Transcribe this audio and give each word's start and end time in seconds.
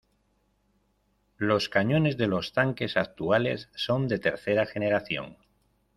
Los 1.37 1.69
cañones 1.69 2.17
de 2.17 2.25
los 2.25 2.53
tanques 2.53 2.97
actuales 2.97 3.69
son 3.75 4.07
de 4.07 4.17
tercera 4.17 4.65
generación. 4.65 5.37